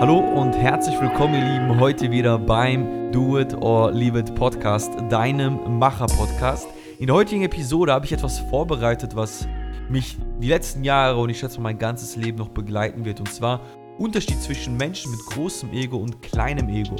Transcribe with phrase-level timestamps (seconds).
[0.00, 4.92] Hallo und herzlich willkommen, ihr Lieben, heute wieder beim Do It or Leave It Podcast,
[5.08, 6.66] deinem Macher-Podcast.
[6.98, 9.46] In der heutigen Episode habe ich etwas vorbereitet, was
[9.88, 13.20] mich die letzten Jahre und ich schätze mein ganzes Leben noch begleiten wird.
[13.20, 13.60] Und zwar
[13.96, 16.96] Unterschied zwischen Menschen mit großem Ego und kleinem Ego.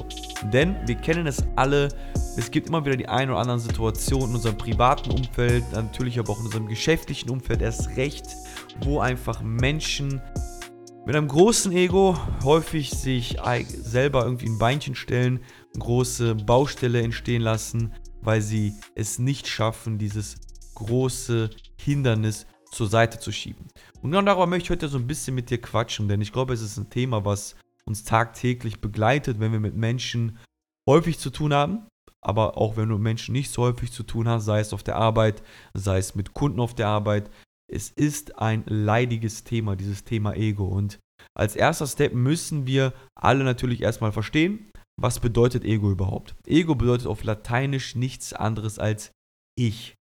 [0.53, 1.89] Denn wir kennen es alle,
[2.37, 6.31] es gibt immer wieder die ein oder anderen Situationen in unserem privaten Umfeld, natürlich aber
[6.31, 8.37] auch in unserem geschäftlichen Umfeld erst recht,
[8.85, 10.23] wo einfach Menschen
[11.07, 13.37] mit einem großen Ego häufig sich
[13.69, 15.41] selber irgendwie ein Beinchen stellen,
[15.79, 17.93] große Baustelle entstehen lassen,
[18.23, 20.37] weil sie es nicht schaffen, dieses
[20.75, 23.69] große Hindernis zur Seite zu schieben.
[24.01, 26.55] Und genau darüber möchte ich heute so ein bisschen mit dir quatschen, denn ich glaube,
[26.55, 30.39] es ist ein Thema, was uns tagtäglich begleitet, wenn wir mit Menschen
[30.89, 31.87] häufig zu tun haben,
[32.23, 34.83] aber auch wenn du mit Menschen nicht so häufig zu tun hast, sei es auf
[34.83, 35.43] der Arbeit,
[35.75, 37.31] sei es mit Kunden auf der Arbeit,
[37.71, 40.67] es ist ein leidiges Thema, dieses Thema Ego.
[40.67, 40.99] Und
[41.35, 44.71] als erster Step müssen wir alle natürlich erstmal verstehen,
[45.01, 46.37] was bedeutet Ego überhaupt.
[46.47, 49.13] Ego bedeutet auf Lateinisch nichts anderes als
[49.59, 49.95] ich.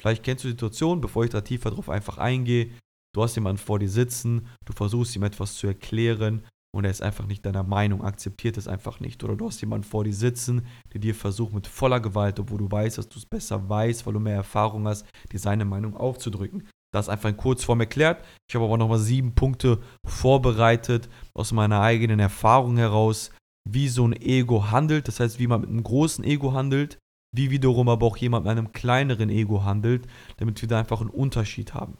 [0.00, 2.70] Vielleicht kennst du die Situation, bevor ich da tiefer drauf einfach eingehe.
[3.14, 7.02] Du hast jemanden vor dir sitzen, du versuchst ihm etwas zu erklären und er ist
[7.02, 9.24] einfach nicht deiner Meinung, akzeptiert es einfach nicht.
[9.24, 12.70] Oder du hast jemanden vor dir sitzen, der dir versucht mit voller Gewalt, obwohl du
[12.70, 16.68] weißt, dass du es besser weißt, weil du mehr Erfahrung hast, dir seine Meinung aufzudrücken.
[16.92, 18.24] Das einfach in Kurzform erklärt.
[18.48, 23.30] Ich habe aber nochmal sieben Punkte vorbereitet aus meiner eigenen Erfahrung heraus,
[23.68, 25.08] wie so ein Ego handelt.
[25.08, 26.98] Das heißt, wie man mit einem großen Ego handelt,
[27.34, 30.06] wie wiederum aber auch jemand mit einem kleineren Ego handelt,
[30.38, 31.98] damit wir da einfach einen Unterschied haben.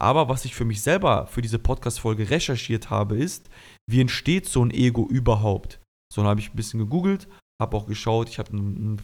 [0.00, 3.48] Aber was ich für mich selber für diese Podcast-Folge recherchiert habe, ist,
[3.90, 5.80] wie entsteht so ein Ego überhaupt?
[6.12, 7.28] So, dann habe ich ein bisschen gegoogelt,
[7.60, 8.50] habe auch geschaut, ich habe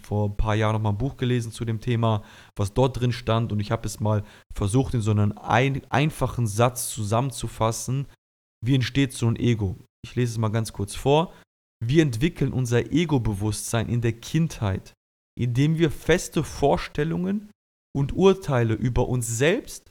[0.03, 2.23] vor ein paar Jahren noch mal ein Buch gelesen zu dem Thema,
[2.57, 6.47] was dort drin stand und ich habe es mal versucht, in so einen ein, einfachen
[6.47, 8.07] Satz zusammenzufassen.
[8.65, 9.77] Wie entsteht so ein Ego?
[10.05, 11.33] Ich lese es mal ganz kurz vor.
[11.83, 14.95] Wir entwickeln unser Ego-Bewusstsein in der Kindheit,
[15.39, 17.51] indem wir feste Vorstellungen
[17.97, 19.91] und Urteile über uns selbst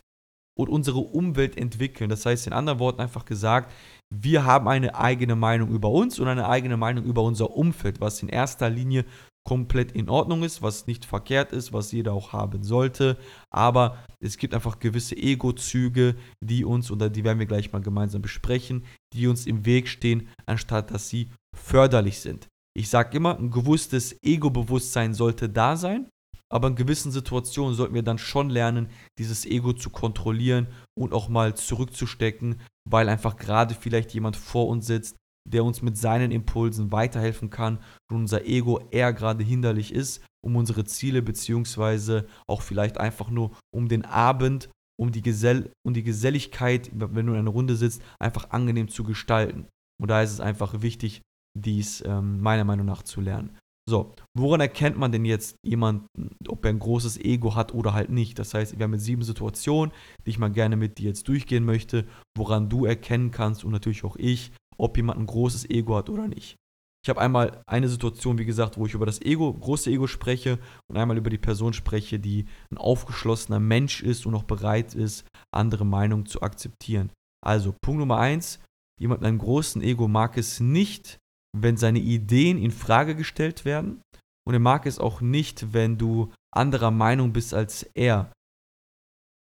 [0.58, 2.10] und unsere Umwelt entwickeln.
[2.10, 3.74] Das heißt in anderen Worten einfach gesagt,
[4.10, 8.22] wir haben eine eigene Meinung über uns und eine eigene Meinung über unser Umfeld, was
[8.24, 9.06] in erster Linie
[9.48, 13.18] komplett in Ordnung ist, was nicht verkehrt ist, was jeder auch haben sollte.
[13.50, 18.22] Aber es gibt einfach gewisse Ego-Züge, die uns, oder die werden wir gleich mal gemeinsam
[18.22, 22.48] besprechen, die uns im Weg stehen, anstatt dass sie förderlich sind.
[22.76, 26.10] Ich sage immer, ein gewusstes Ego-Bewusstsein sollte da sein,
[26.52, 30.68] aber in gewissen Situationen sollten wir dann schon lernen, dieses Ego zu kontrollieren
[30.98, 35.16] und auch mal zurückzustecken, weil einfach gerade vielleicht jemand vor uns sitzt,
[35.48, 37.80] der uns mit seinen Impulsen weiterhelfen kann
[38.10, 43.52] und unser Ego eher gerade hinderlich ist, um unsere Ziele beziehungsweise auch vielleicht einfach nur
[43.74, 48.02] um den Abend, um die, Gesell um die Geselligkeit, wenn du in einer Runde sitzt,
[48.20, 49.68] einfach angenehm zu gestalten.
[50.02, 51.22] Und da ist es einfach wichtig,
[51.58, 53.58] dies ähm, meiner Meinung nach zu lernen.
[53.90, 56.06] So, woran erkennt man denn jetzt jemanden,
[56.48, 58.38] ob er ein großes Ego hat oder halt nicht?
[58.38, 59.92] Das heißt, wir haben jetzt sieben Situationen,
[60.24, 62.06] die ich mal gerne mit dir jetzt durchgehen möchte,
[62.38, 66.28] woran du erkennen kannst und natürlich auch ich, ob jemand ein großes Ego hat oder
[66.28, 66.56] nicht.
[67.04, 70.60] Ich habe einmal eine Situation, wie gesagt, wo ich über das Ego, große Ego spreche
[70.88, 75.26] und einmal über die Person spreche, die ein aufgeschlossener Mensch ist und auch bereit ist,
[75.52, 77.12] andere Meinungen zu akzeptieren.
[77.44, 78.60] Also, Punkt Nummer eins,
[79.00, 81.18] jemand mit einem großen Ego mag es nicht,
[81.58, 84.02] wenn seine Ideen in Frage gestellt werden
[84.48, 88.32] und er mag es auch nicht, wenn du anderer Meinung bist als er.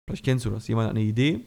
[0.08, 0.68] Vielleicht kennst du das.
[0.68, 1.46] Jemand hat eine Idee,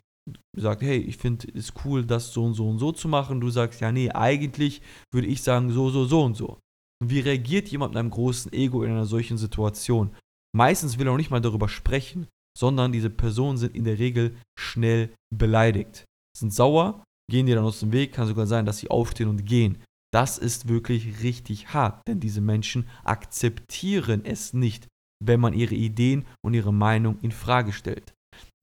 [0.55, 3.41] sagt, hey, ich finde es cool, das so und so und so zu machen.
[3.41, 4.81] Du sagst, ja, nee, eigentlich
[5.13, 6.59] würde ich sagen, so, so, so und so.
[7.01, 10.15] Und wie reagiert jemand mit einem großen Ego in einer solchen Situation?
[10.55, 14.37] Meistens will er auch nicht mal darüber sprechen, sondern diese Personen sind in der Regel
[14.59, 16.05] schnell beleidigt,
[16.37, 19.45] sind sauer, gehen dir dann aus dem Weg, kann sogar sein, dass sie aufstehen und
[19.45, 19.81] gehen.
[20.13, 24.87] Das ist wirklich richtig hart, denn diese Menschen akzeptieren es nicht,
[25.23, 28.13] wenn man ihre Ideen und ihre Meinung in Frage stellt.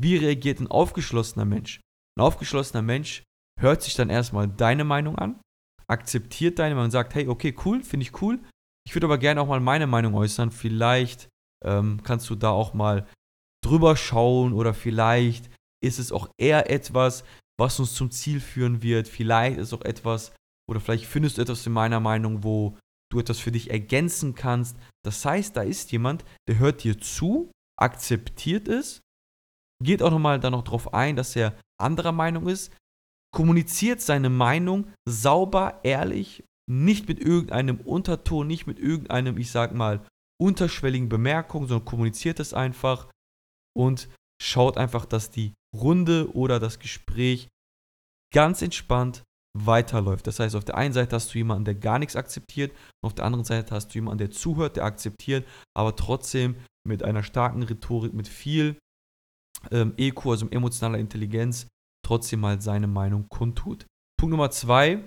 [0.00, 1.80] Wie reagiert ein aufgeschlossener Mensch?
[2.18, 3.22] Ein aufgeschlossener Mensch
[3.60, 5.40] hört sich dann erstmal deine Meinung an,
[5.86, 8.40] akzeptiert deine Meinung und sagt, hey, okay, cool, finde ich cool.
[8.86, 10.50] Ich würde aber gerne auch mal meine Meinung äußern.
[10.50, 11.28] Vielleicht
[11.64, 13.06] ähm, kannst du da auch mal
[13.64, 15.50] drüber schauen oder vielleicht
[15.84, 17.24] ist es auch eher etwas,
[17.58, 19.08] was uns zum Ziel führen wird.
[19.08, 20.32] Vielleicht ist auch etwas,
[20.68, 22.76] oder vielleicht findest du etwas in meiner Meinung, wo
[23.10, 24.76] du etwas für dich ergänzen kannst.
[25.04, 29.00] Das heißt, da ist jemand, der hört dir zu, akzeptiert es,
[29.82, 32.76] geht auch nochmal da noch drauf ein, dass er anderer Meinung ist,
[33.34, 40.06] kommuniziert seine Meinung sauber, ehrlich, nicht mit irgendeinem Unterton, nicht mit irgendeinem, ich sag mal,
[40.40, 43.10] unterschwelligen Bemerkung, sondern kommuniziert es einfach
[43.76, 44.08] und
[44.40, 47.48] schaut einfach, dass die Runde oder das Gespräch
[48.34, 49.22] ganz entspannt
[49.56, 50.26] weiterläuft.
[50.26, 53.14] Das heißt, auf der einen Seite hast du jemanden, der gar nichts akzeptiert, und auf
[53.14, 55.46] der anderen Seite hast du jemanden, der zuhört, der akzeptiert,
[55.76, 56.56] aber trotzdem
[56.86, 58.78] mit einer starken Rhetorik, mit viel
[59.70, 61.66] ähm, EQ, also emotionaler Intelligenz,
[62.06, 63.86] trotzdem mal seine Meinung kundtut.
[64.18, 65.04] Punkt Nummer zwei,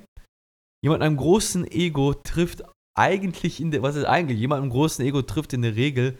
[0.83, 2.63] jemand mit einem großen Ego trifft
[2.97, 6.17] eigentlich in der, was ist eigentlich, jemand mit einem großen Ego trifft in der Regel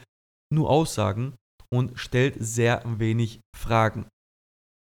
[0.53, 1.35] nur Aussagen
[1.73, 4.07] und stellt sehr wenig Fragen.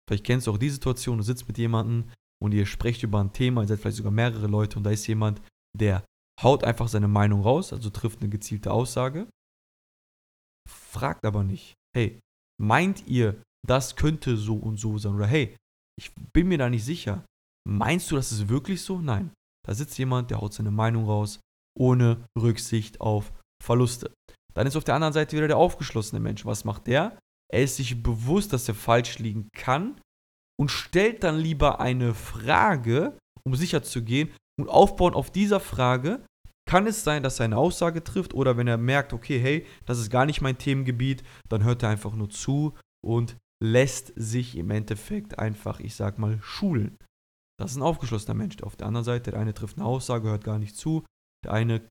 [0.08, 2.10] Vielleicht kennst du auch die Situation, du sitzt mit jemandem
[2.42, 5.06] und ihr sprecht über ein Thema, ihr seid vielleicht sogar mehrere Leute und da ist
[5.06, 5.40] jemand,
[5.76, 6.04] der
[6.42, 9.26] haut einfach seine Meinung raus, also trifft eine gezielte Aussage,
[10.68, 12.20] fragt aber nicht, hey,
[12.60, 15.14] meint ihr, das könnte so und so sein?
[15.14, 15.56] Oder hey,
[15.98, 17.24] ich bin mir da nicht sicher.
[17.68, 19.00] Meinst du, das ist wirklich so?
[19.00, 19.32] Nein.
[19.66, 21.40] Da sitzt jemand, der haut seine Meinung raus,
[21.76, 23.32] ohne Rücksicht auf
[23.62, 24.12] Verluste.
[24.54, 26.46] Dann ist auf der anderen Seite wieder der aufgeschlossene Mensch.
[26.46, 27.18] Was macht der?
[27.52, 30.00] Er ist sich bewusst, dass er falsch liegen kann
[30.60, 34.34] und stellt dann lieber eine Frage, um sicher zu gehen.
[34.58, 36.24] Und aufbauen auf dieser Frage
[36.68, 39.98] kann es sein, dass er eine Aussage trifft oder wenn er merkt, okay, hey, das
[39.98, 42.74] ist gar nicht mein Themengebiet, dann hört er einfach nur zu
[43.04, 46.98] und lässt sich im Endeffekt einfach, ich sag mal, schulen.
[47.58, 48.62] Das ist ein aufgeschlossener Mensch.
[48.62, 51.04] Auf der anderen Seite, der eine trifft eine Aussage, hört gar nicht zu.
[51.44, 51.88] Der eine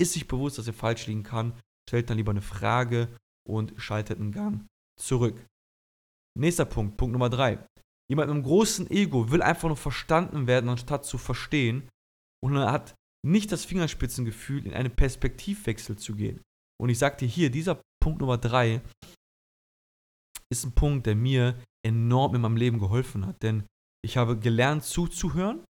[0.00, 1.58] ist sich bewusst, dass er falsch liegen kann,
[1.88, 3.08] stellt dann lieber eine Frage
[3.48, 4.66] und schaltet einen Gang
[4.98, 5.44] zurück.
[6.38, 7.58] Nächster Punkt, Punkt Nummer drei.
[8.12, 11.88] Jemand mit einem großen Ego will einfach nur verstanden werden, anstatt zu verstehen.
[12.44, 12.94] Und er hat
[13.26, 16.42] nicht das Fingerspitzengefühl, in einen Perspektivwechsel zu gehen.
[16.78, 18.82] Und ich sagte hier, dieser Punkt Nummer drei
[20.52, 23.42] ist ein Punkt, der mir enorm in meinem Leben geholfen hat.
[23.42, 23.64] Denn
[24.04, 25.64] ich habe gelernt zuzuhören.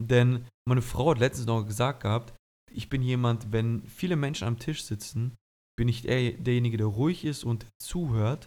[0.00, 2.36] Denn meine Frau hat letztens noch gesagt gehabt,
[2.70, 5.34] ich bin jemand, wenn viele Menschen am Tisch sitzen,
[5.76, 8.46] bin ich der, derjenige, der ruhig ist und zuhört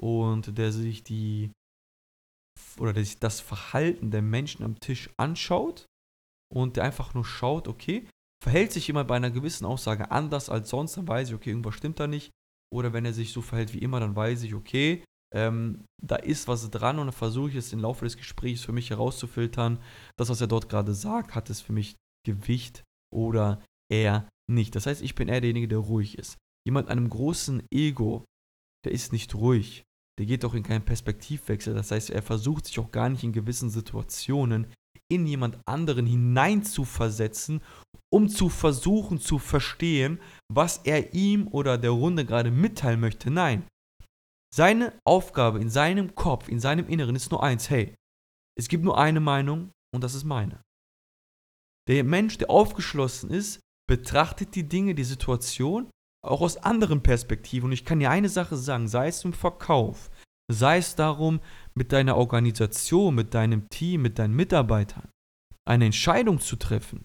[0.00, 1.50] und der sich die
[2.78, 5.86] oder der sich das Verhalten der Menschen am Tisch anschaut
[6.52, 8.08] und der einfach nur schaut, okay,
[8.42, 11.74] verhält sich jemand bei einer gewissen Aussage anders als sonst, dann weiß ich, okay, irgendwas
[11.74, 12.30] stimmt da nicht.
[12.72, 15.04] Oder wenn er sich so verhält wie immer, dann weiß ich, okay,
[15.34, 18.72] ähm, da ist was dran und dann versuche ich es im Laufe des Gesprächs für
[18.72, 19.80] mich herauszufiltern.
[20.18, 24.74] Das, was er dort gerade sagt, hat es für mich Gewicht oder eher nicht.
[24.74, 26.36] Das heißt, ich bin eher derjenige, der ruhig ist.
[26.66, 28.24] Jemand mit einem großen Ego,
[28.84, 29.84] der ist nicht ruhig.
[30.18, 31.74] Der geht auch in keinen Perspektivwechsel.
[31.74, 34.72] Das heißt, er versucht sich auch gar nicht in gewissen Situationen
[35.10, 37.60] in jemand anderen hineinzuversetzen,
[38.12, 40.20] um zu versuchen zu verstehen,
[40.52, 43.30] was er ihm oder der Runde gerade mitteilen möchte.
[43.30, 43.66] Nein.
[44.54, 47.94] Seine Aufgabe in seinem Kopf, in seinem Inneren ist nur eins, hey,
[48.56, 50.62] es gibt nur eine Meinung und das ist meine.
[51.88, 55.90] Der Mensch, der aufgeschlossen ist, betrachtet die Dinge, die Situation
[56.24, 57.66] auch aus anderen Perspektiven.
[57.66, 60.10] Und ich kann dir eine Sache sagen, sei es im Verkauf,
[60.50, 61.40] sei es darum,
[61.74, 65.08] mit deiner Organisation, mit deinem Team, mit deinen Mitarbeitern
[65.66, 67.04] eine Entscheidung zu treffen,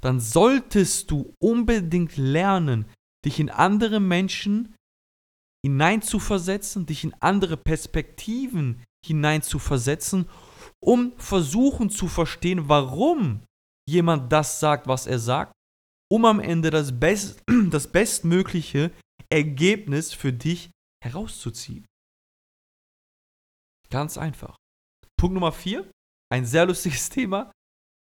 [0.00, 2.86] dann solltest du unbedingt lernen,
[3.24, 4.74] dich in andere Menschen
[5.64, 10.28] hineinzuversetzen, dich in andere Perspektiven hineinzuversetzen,
[10.80, 13.44] um versuchen zu verstehen, warum
[13.88, 15.52] jemand das sagt, was er sagt
[16.12, 18.90] um am Ende das, best, das bestmögliche
[19.30, 20.70] Ergebnis für dich
[21.02, 21.86] herauszuziehen.
[23.88, 24.56] Ganz einfach.
[25.18, 25.90] Punkt Nummer vier,
[26.30, 27.50] ein sehr lustiges Thema.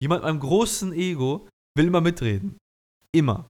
[0.02, 2.58] Jemand mit einem großen Ego will immer mitreden.
[3.14, 3.50] Immer.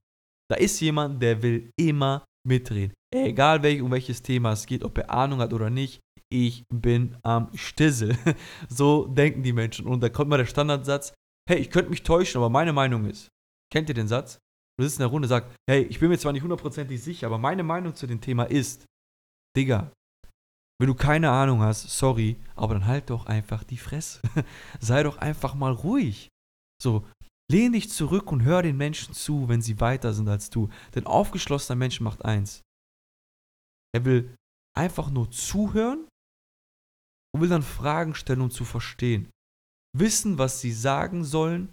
[0.50, 2.94] Da ist jemand, der will immer mitreden.
[3.14, 7.16] Egal welch, um welches Thema es geht, ob er Ahnung hat oder nicht, ich bin
[7.22, 8.18] am Stissel.
[8.68, 9.86] so denken die Menschen.
[9.86, 11.14] Und da kommt mal der Standardsatz,
[11.48, 13.28] hey, ich könnte mich täuschen, aber meine Meinung ist.
[13.72, 14.38] Kennt ihr den Satz?
[14.78, 17.26] Du sitzt in der Runde und sagst, hey, ich bin mir zwar nicht hundertprozentig sicher,
[17.26, 18.86] aber meine Meinung zu dem Thema ist,
[19.56, 19.90] Digga,
[20.80, 24.20] wenn du keine Ahnung hast, sorry, aber dann halt doch einfach die Fresse.
[24.80, 26.28] Sei doch einfach mal ruhig.
[26.80, 27.04] So,
[27.50, 30.68] lehn dich zurück und hör den Menschen zu, wenn sie weiter sind als du.
[30.94, 32.62] Denn aufgeschlossener Mensch macht eins.
[33.92, 34.36] Er will
[34.76, 36.06] einfach nur zuhören
[37.34, 39.28] und will dann Fragen stellen, um zu verstehen.
[39.96, 41.72] Wissen, was sie sagen sollen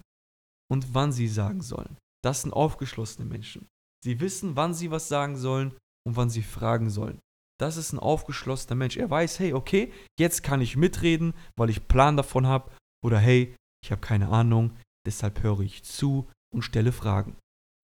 [0.68, 1.96] und wann sie sagen sollen.
[2.26, 3.68] Das sind aufgeschlossene Menschen.
[4.02, 7.20] Sie wissen, wann sie was sagen sollen und wann sie fragen sollen.
[7.60, 8.96] Das ist ein aufgeschlossener Mensch.
[8.96, 12.74] Er weiß, hey, okay, jetzt kann ich mitreden, weil ich Plan davon habe.
[13.04, 17.36] Oder hey, ich habe keine Ahnung, deshalb höre ich zu und stelle Fragen.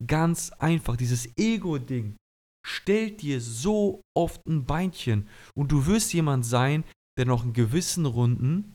[0.05, 2.17] Ganz einfach, dieses Ego-Ding
[2.67, 6.83] stellt dir so oft ein Beinchen und du wirst jemand sein,
[7.17, 8.75] der noch in gewissen Runden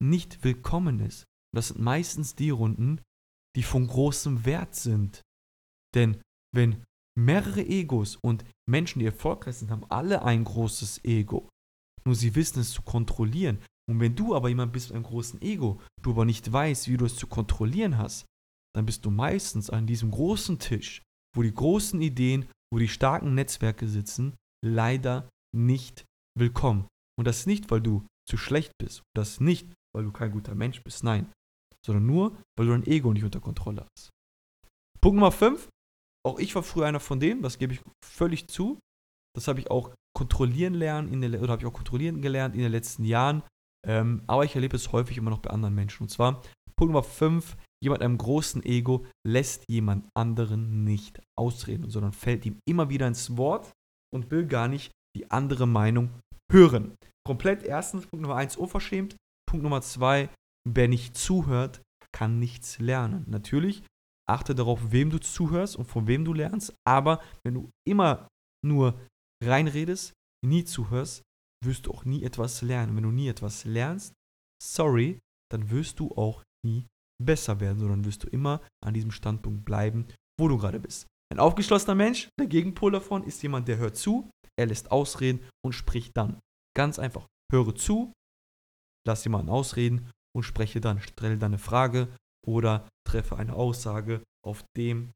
[0.00, 1.24] nicht willkommen ist.
[1.52, 3.00] Das sind meistens die Runden,
[3.56, 5.22] die von großem Wert sind.
[5.94, 6.20] Denn
[6.54, 6.84] wenn
[7.18, 11.48] mehrere Egos und Menschen, die erfolgreich sind, haben alle ein großes Ego.
[12.04, 13.58] Nur sie wissen es zu kontrollieren.
[13.90, 16.96] Und wenn du aber jemand bist mit einem großen Ego, du aber nicht weißt, wie
[16.96, 18.26] du es zu kontrollieren hast,
[18.74, 21.02] dann bist du meistens an diesem großen Tisch,
[21.36, 26.04] wo die großen Ideen, wo die starken Netzwerke sitzen, leider nicht
[26.38, 26.86] willkommen.
[27.18, 29.02] Und das nicht, weil du zu schlecht bist.
[29.14, 31.04] Das nicht, weil du kein guter Mensch bist.
[31.04, 31.30] Nein.
[31.84, 34.10] Sondern nur, weil du dein Ego nicht unter Kontrolle hast.
[35.00, 35.68] Punkt Nummer 5.
[36.24, 38.78] Auch ich war früher einer von denen, das gebe ich völlig zu.
[39.34, 42.60] Das habe ich auch kontrollieren lernen, in der, oder habe ich auch kontrollieren gelernt in
[42.60, 43.42] den letzten Jahren.
[43.86, 46.04] Ähm, aber ich erlebe es häufig immer noch bei anderen Menschen.
[46.04, 46.42] Und zwar,
[46.76, 52.46] Punkt Nummer 5, jemand mit einem großen Ego lässt jemand anderen nicht ausreden, sondern fällt
[52.46, 53.72] ihm immer wieder ins Wort
[54.14, 56.10] und will gar nicht die andere Meinung
[56.50, 56.94] hören.
[57.26, 59.16] Komplett erstens, Punkt Nummer 1, unverschämt.
[59.48, 60.28] Punkt Nummer 2,
[60.68, 63.24] wer nicht zuhört, kann nichts lernen.
[63.28, 63.82] Natürlich,
[64.28, 68.28] achte darauf, wem du zuhörst und von wem du lernst, aber wenn du immer
[68.64, 69.00] nur
[69.42, 70.12] reinredest,
[70.44, 71.22] nie zuhörst,
[71.64, 72.96] wirst du auch nie etwas lernen.
[72.96, 74.14] Wenn du nie etwas lernst,
[74.62, 76.86] sorry, dann wirst du auch nie
[77.22, 80.06] besser werden, sondern wirst du immer an diesem Standpunkt bleiben,
[80.38, 81.06] wo du gerade bist.
[81.32, 85.72] Ein aufgeschlossener Mensch, der Gegenpol davon, ist jemand, der hört zu, er lässt ausreden und
[85.72, 86.40] spricht dann.
[86.76, 88.12] Ganz einfach, höre zu,
[89.06, 92.14] lass jemanden ausreden und spreche dann, stelle deine Frage
[92.46, 95.12] oder treffe eine Aussage auf dem,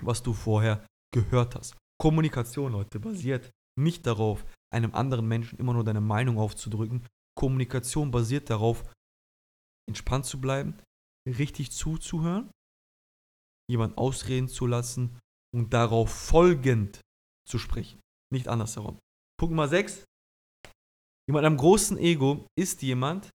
[0.00, 1.76] was du vorher gehört hast.
[2.00, 7.06] Kommunikation, Leute, basiert nicht darauf, einem anderen Menschen immer nur deine Meinung aufzudrücken.
[7.36, 8.90] Kommunikation basiert darauf,
[9.88, 10.80] entspannt zu bleiben,
[11.26, 12.50] richtig zuzuhören,
[13.68, 15.18] jemanden ausreden zu lassen
[15.54, 17.00] und darauf folgend
[17.48, 18.00] zu sprechen.
[18.32, 18.98] Nicht andersherum.
[19.38, 20.04] Punkt Nummer 6.
[21.28, 23.30] Jemand am großen Ego ist jemand,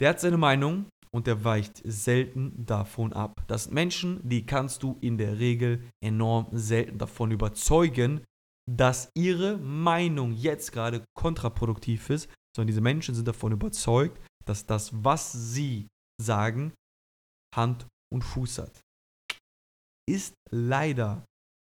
[0.00, 3.44] der hat seine Meinung und der weicht selten davon ab.
[3.46, 8.24] Das sind Menschen, die kannst du in der Regel enorm selten davon überzeugen,
[8.70, 14.90] dass ihre Meinung jetzt gerade kontraproduktiv ist, sondern diese Menschen sind davon überzeugt, dass das,
[15.04, 15.88] was sie
[16.20, 16.72] sagen,
[17.54, 18.80] Hand und Fuß hat.
[20.08, 21.24] Ist leider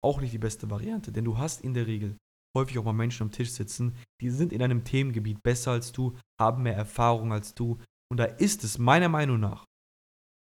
[0.04, 2.16] auch nicht die beste Variante, denn du hast in der Regel
[2.56, 6.16] häufig auch mal Menschen am Tisch sitzen, die sind in einem Themengebiet besser als du,
[6.40, 7.78] haben mehr Erfahrung als du.
[8.10, 9.64] Und da ist es meiner Meinung nach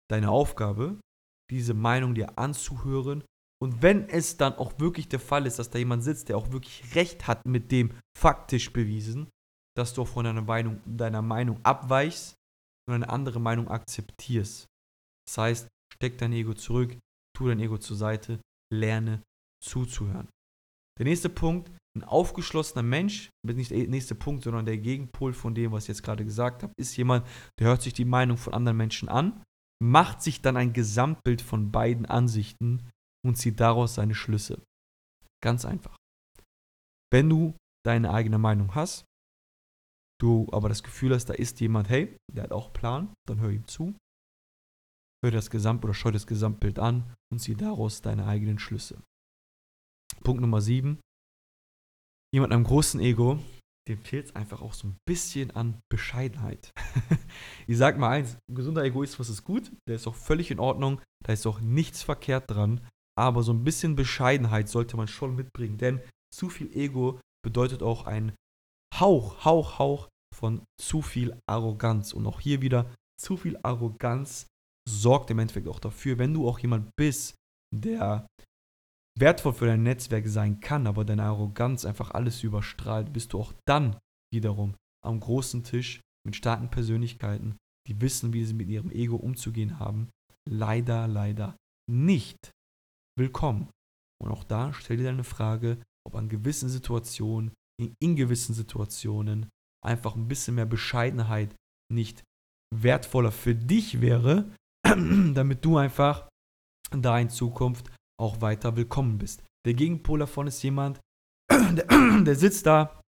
[0.09, 0.99] deine Aufgabe,
[1.49, 3.23] diese Meinung dir anzuhören.
[3.61, 6.51] Und wenn es dann auch wirklich der Fall ist, dass da jemand sitzt, der auch
[6.51, 9.29] wirklich recht hat mit dem faktisch bewiesen,
[9.75, 12.35] dass du auch von deiner Meinung, deiner Meinung abweichst
[12.87, 14.67] und eine andere Meinung akzeptierst.
[15.27, 16.97] Das heißt, steck dein Ego zurück,
[17.35, 18.39] tu dein Ego zur Seite,
[18.73, 19.23] lerne
[19.63, 20.29] zuzuhören.
[20.97, 25.71] Der nächste Punkt, ein aufgeschlossener Mensch, nicht der nächste Punkt, sondern der Gegenpol von dem,
[25.71, 27.27] was ich jetzt gerade gesagt habe, ist jemand,
[27.59, 29.43] der hört sich die Meinung von anderen Menschen an,
[29.81, 32.89] macht sich dann ein Gesamtbild von beiden Ansichten
[33.25, 34.61] und zieht daraus seine Schlüsse.
[35.43, 35.95] Ganz einfach.
[37.11, 39.05] Wenn du deine eigene Meinung hast,
[40.19, 43.39] du aber das Gefühl hast, da ist jemand, hey, der hat auch einen Plan, dann
[43.39, 43.95] hör ihm zu,
[45.23, 49.01] hör das Gesamt oder schau das Gesamtbild an und zieh daraus deine eigenen Schlüsse.
[50.23, 50.99] Punkt Nummer 7.
[52.33, 53.39] Jemand einem großen Ego,
[53.87, 56.71] dem fehlt es einfach auch so ein bisschen an Bescheidenheit.
[57.67, 61.33] ich sag mal eins, gesunder Egoismus ist gut, der ist auch völlig in Ordnung, da
[61.33, 62.81] ist auch nichts verkehrt dran,
[63.17, 66.01] aber so ein bisschen Bescheidenheit sollte man schon mitbringen, denn
[66.33, 68.35] zu viel Ego bedeutet auch ein
[68.93, 72.13] Hauch, Hauch, Hauch von zu viel Arroganz.
[72.13, 74.47] Und auch hier wieder, zu viel Arroganz
[74.87, 77.35] sorgt im Endeffekt auch dafür, wenn du auch jemand bist,
[77.73, 78.27] der
[79.19, 83.53] wertvoll für dein Netzwerk sein kann, aber deine Arroganz einfach alles überstrahlt, bist du auch
[83.67, 83.97] dann
[84.33, 87.57] wiederum am großen Tisch mit starken Persönlichkeiten,
[87.87, 90.09] die wissen, wie sie mit ihrem Ego umzugehen haben,
[90.49, 91.55] leider, leider
[91.89, 92.51] nicht
[93.17, 93.69] willkommen.
[94.21, 99.49] Und auch da stell dir deine Frage, ob an gewissen Situationen, in, in gewissen Situationen
[99.85, 101.55] einfach ein bisschen mehr Bescheidenheit
[101.91, 102.23] nicht
[102.75, 104.51] wertvoller für dich wäre,
[104.83, 106.27] damit du einfach
[106.91, 109.43] da in Zukunft auch weiter willkommen bist.
[109.65, 110.99] Der Gegenpol davon ist jemand,
[111.51, 111.85] der,
[112.23, 113.01] der sitzt da,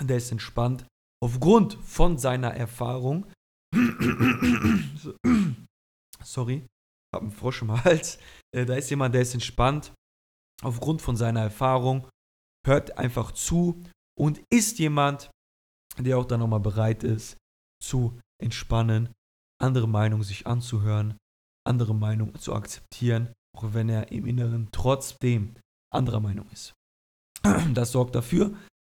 [0.00, 0.86] der ist entspannt,
[1.22, 3.26] aufgrund von seiner Erfahrung.
[6.22, 6.66] Sorry,
[7.14, 8.18] hab einen Frosch im Hals.
[8.54, 9.92] Äh, da ist jemand, der ist entspannt,
[10.62, 12.08] aufgrund von seiner Erfahrung,
[12.66, 13.82] hört einfach zu
[14.18, 15.30] und ist jemand,
[15.98, 17.36] der auch dann nochmal bereit ist,
[17.82, 19.12] zu entspannen,
[19.60, 21.16] andere Meinungen sich anzuhören,
[21.66, 25.54] andere Meinungen zu akzeptieren auch wenn er im Inneren trotzdem
[25.92, 26.74] anderer Meinung ist.
[27.74, 28.54] Das sorgt dafür,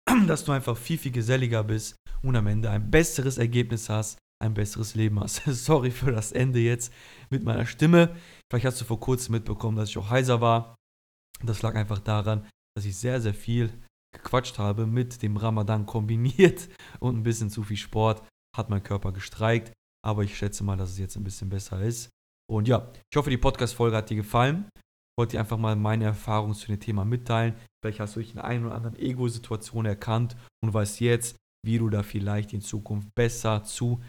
[0.27, 4.55] dass du einfach viel, viel geselliger bist und am Ende ein besseres Ergebnis hast, ein
[4.55, 5.43] besseres Leben hast.
[5.47, 6.93] Sorry für das Ende jetzt
[7.31, 8.15] mit meiner Stimme.
[8.51, 10.75] Vielleicht hast du vor kurzem mitbekommen, dass ich auch heiser war.
[11.43, 13.73] Das lag einfach daran, dass ich sehr, sehr viel
[14.15, 16.69] gequatscht habe mit dem Ramadan kombiniert
[17.01, 18.23] und ein bisschen zu viel Sport.
[18.57, 19.73] hat mein Körper gestreikt.
[20.05, 22.11] Aber ich schätze mal, dass es jetzt ein bisschen besser ist.
[22.51, 24.69] Und ja, ich hoffe, die Podcast-Folge hat dir gefallen.
[24.77, 27.55] Ich wollte dir einfach mal meine Erfahrungen zu dem Thema mitteilen.
[27.83, 31.91] Vielleicht hast du dich in einer oder anderen Ego-Situation erkannt und weißt jetzt, wie du
[31.91, 34.01] da vielleicht in Zukunft besser zu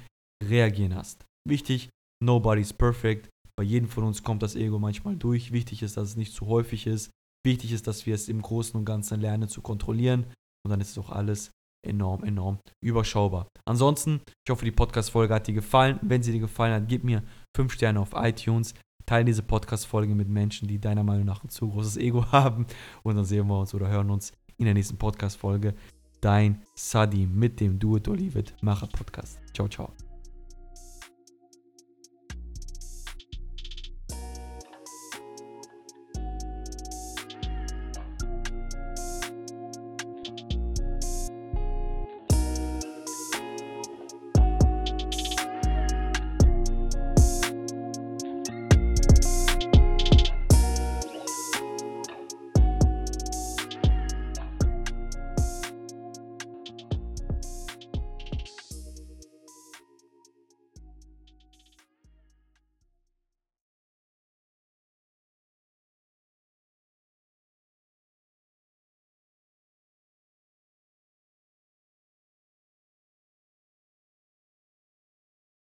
[0.43, 1.25] reagieren hast.
[1.47, 1.89] Wichtig,
[2.23, 3.29] nobody's perfect.
[3.57, 5.51] Bei jedem von uns kommt das Ego manchmal durch.
[5.51, 7.11] Wichtig ist, dass es nicht zu häufig ist.
[7.45, 10.25] Wichtig ist, dass wir es im Großen und Ganzen lernen zu kontrollieren.
[10.65, 11.51] Und dann ist es auch alles
[11.83, 13.47] enorm, enorm überschaubar.
[13.65, 15.99] Ansonsten, ich hoffe, die Podcast-Folge hat dir gefallen.
[16.01, 17.23] Wenn sie dir gefallen hat, gib mir
[17.55, 18.73] 5 Sterne auf iTunes.
[19.05, 22.65] Teile diese Podcast-Folge mit Menschen, die deiner Meinung nach ein zu großes Ego haben.
[23.03, 25.73] Und dann sehen wir uns oder hören uns in der nächsten Podcast-Folge.
[26.21, 29.39] Dein Sadi mit dem Do It or Leave It Macher Podcast.
[29.53, 30.12] Ciao, ciao.